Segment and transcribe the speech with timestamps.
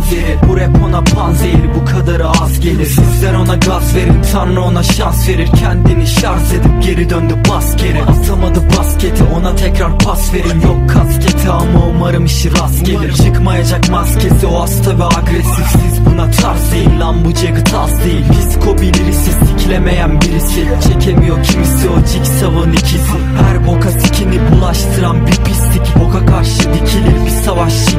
[0.00, 0.38] panzeri.
[0.48, 2.86] Bu rap ona panzehir Bu kadarı az gelir.
[2.86, 5.48] Sizler ona gaz verin Tanrı ona şans verir.
[5.60, 7.74] Kendini şarj edip geri döndü bas
[8.08, 10.60] Atamadı basketi ona tekrar pas verin.
[10.60, 13.12] Yok kasketi ama umarım işi rast gelir.
[13.12, 15.66] Çıkmayacak maskesi o hasta ve agresif.
[15.72, 18.24] Siz buna tarz değil lan bu Jagged az değil.
[18.30, 20.68] Psiko birisi siklemeyen birisi.
[20.88, 23.00] Çekemiyor kimisi o Jigsaw'ın ikizi
[23.42, 25.96] Her boka sikini bulaştıran bir pislik.
[26.00, 27.89] Boka karşı dikilir bir savaşçı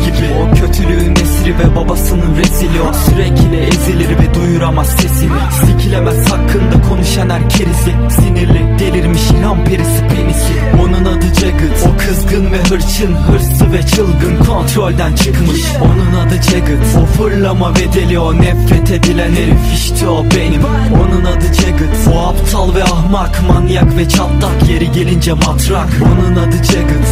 [1.62, 2.94] ve babasının rezili O.
[2.94, 5.32] Sürekli ezilir ve duyuramaz sesini.
[5.66, 10.54] Sikilemez hakkında konuşan her kerisi Sinirli delirmiş ilham perisi penisi.
[10.84, 11.94] Onun adı Jagged.
[11.94, 15.62] O kızgın ve hırçın hırsı ve çılgın Kontrolden çıkmış.
[15.82, 17.02] Onun adı Jagged.
[17.02, 19.74] O fırlama ve deli o nefret edilen herif.
[19.74, 20.62] İşte o benim.
[20.94, 22.14] Onun adı Jagged.
[22.14, 24.70] O aptal ve ahmak manyak ve çatlak.
[24.70, 25.90] Yeri gelince matrak.
[26.02, 27.06] Onun adı Jagged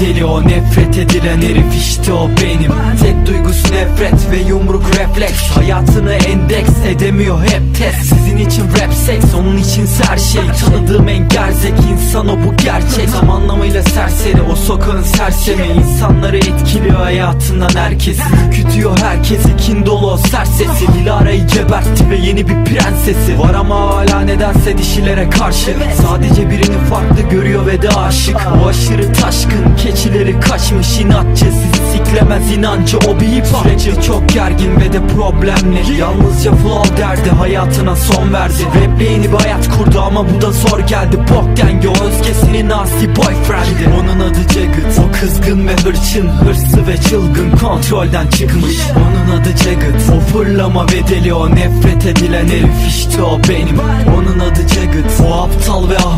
[0.00, 2.72] Deli o nefret edilen herif işte o benim.
[3.02, 5.50] Tek duygusu nefret ve yumruk refleks.
[5.50, 8.02] Hayatını endeks edemiyor hep test.
[8.02, 10.42] Sizin için rap seks onun için her şey.
[10.60, 13.12] Tanıdığım en gerzek insan o bu gerçek.
[13.20, 15.66] Tam anlamıyla serseri o sokağın sersemi.
[15.66, 22.48] İnsanları etkiliyor hayatından herkesi Ürkütüyor herkesi kin dolu o sert sesi Dilara'yı gebertti ve yeni
[22.48, 23.38] bir prensesi.
[23.38, 25.76] Var ama hala nedense dişilere karşı.
[26.02, 28.36] Sadece birini farklı görüyor ve de aşık.
[28.64, 31.44] O aşırı taşkın keçileri kaçmış inatçı.
[31.44, 35.98] Sizi siklemez inancı o bir hip Süreci çok gergin ve de problemli.
[35.98, 38.54] Yalnızca flow derdi hayatına son verdi.
[38.66, 41.16] Raple yeni bir hayat kurdu ama bu da zor geldi.
[41.18, 45.04] Bok dengi o özgesinin asi boyfriend'i Onun adı Jagged.
[45.08, 48.76] O kızgın ve hırçın hırsı ve çılgın kontrolden çıkmış.
[48.96, 50.16] Onun adı Jagged.
[50.16, 53.78] O fırlama ve deli o nefret edilen herif işte o benim.
[54.16, 54.75] Onun adı Jagged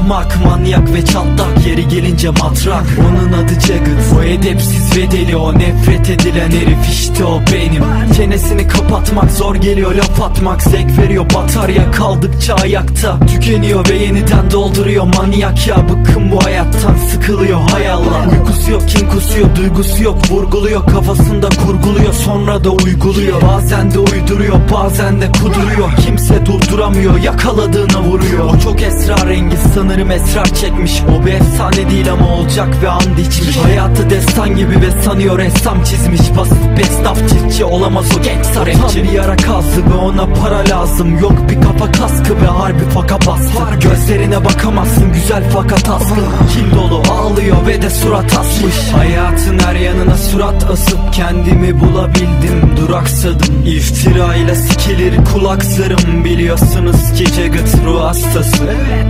[0.09, 1.67] ahmak manyak ve çatlak.
[1.67, 2.85] Yeri gelince matrak.
[3.09, 4.19] Onun adı Jagged.
[4.19, 5.37] O edepsiz ve deli.
[5.37, 7.85] O nefret edilen herif işte o benim.
[8.17, 9.95] Çenesini kapatmak zor geliyor.
[9.95, 11.25] Laf atmak Zevk veriyor.
[11.35, 15.05] Batarya kaldıkça ayakta Tükeniyor ve yeniden dolduruyor.
[15.17, 17.61] Manyak ya Bıkkın bu hayattan sıkılıyor.
[17.71, 18.27] Hay Allah.
[18.33, 20.19] Uykusu yok kim kusuyor duygusu yok.
[20.31, 22.13] Vurguluyor kafasında kurguluyor.
[22.13, 23.43] Sonra da uyguluyor.
[23.43, 25.97] Bazen de uyduruyor bazen de kuduruyor.
[26.07, 28.55] Kimse durduramıyor yakaladığına vuruyor.
[28.55, 31.03] O çok esrarengiz sanırım esrar çekmiş.
[31.19, 33.57] O bir efsane değil ama olacak ve and içmiş.
[33.57, 36.21] Hayatı destan gibi ve sanıyor ressam çizmiş.
[36.37, 41.19] Basit bestaf çiftçi olamaz o gangsta rapçi Tam bir yara kazdı ve ona para lazım.
[41.19, 43.89] Yok bir kafa kaskı ve harbi faka bastı.
[43.89, 47.38] Gözlerine bakamazsın güzel fakat askın Kin dolu ağlıyor
[47.69, 48.75] ve de surat asmış.
[48.93, 52.77] Hayatın her yanına surat asıp kendimi bulabildim.
[52.77, 53.67] Duraksadım.
[53.67, 58.65] İftira ile sikilir kulak zarım Biliyorsunuz ki Jagged ruh hastası.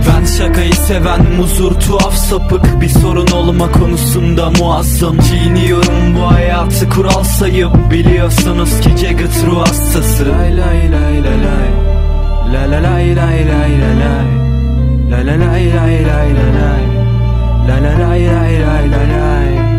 [0.07, 2.81] Ben şakayı seven muzur tuhaf sapık.
[2.81, 5.17] Bir sorun olma konusunda muazzam.
[5.19, 7.91] Çiğniyorum bu hayatı kural sayıp.
[7.91, 10.25] Biliyorsunuz ki Jagged ruh hastası.
[10.25, 11.69] Lay lay lay lay lay.
[12.53, 14.49] La la lay lay lay lay lay.
[15.11, 16.18] La la lay lay lay
[17.69, 19.69] La la lay lay lay lay lay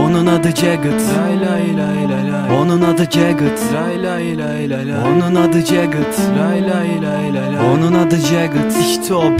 [0.00, 4.88] onun adı Jagged Lay lay lay lay lay Onun adı Jagged Lay lay lay lay
[4.88, 9.38] lay Onun adı Jagged Lay lay lay lay lay Onun adı Jagged İşte o be